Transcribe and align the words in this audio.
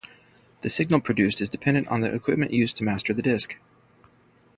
The 0.61 0.69
signal 0.71 0.99
produced 1.01 1.41
is 1.41 1.49
dependent 1.49 1.87
on 1.89 2.01
the 2.01 2.11
equipment 2.11 2.51
used 2.53 2.75
to 2.77 2.83
master 2.83 3.13
the 3.13 3.21
disc. 3.21 3.59